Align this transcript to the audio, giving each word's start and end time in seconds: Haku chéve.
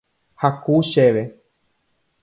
Haku 0.41 0.75
chéve. 0.89 1.23